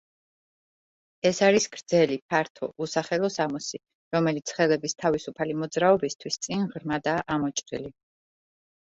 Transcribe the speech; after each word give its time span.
ეს 1.29 1.39
არის 1.47 1.65
გრძელი, 1.73 2.15
ფართო, 2.33 2.69
უსახელო 2.85 3.27
სამოსი, 3.35 3.79
რომელიც 4.15 4.53
ხელების 4.59 4.95
თავისუფალი 5.03 5.57
მოძრაობისთვის 5.65 6.39
წინ 6.47 6.65
ღრმადაა 6.73 7.21
ამოჭრილი. 7.37 7.93